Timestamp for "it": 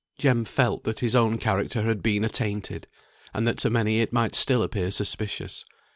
3.99-4.11